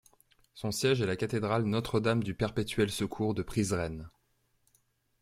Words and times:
Son 0.55 0.71
siège 0.71 0.99
est 1.01 1.05
la 1.05 1.15
cathédrale 1.15 1.63
Notre-Dame-du-Perpétuel-Secours 1.65 3.35
de 3.35 3.43
Prizren. 3.43 4.09